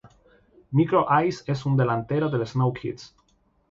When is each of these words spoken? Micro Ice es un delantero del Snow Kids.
Micro 0.71 1.03
Ice 1.23 1.43
es 1.51 1.63
un 1.63 1.77
delantero 1.77 2.27
del 2.31 2.47
Snow 2.47 2.73
Kids. 2.73 3.15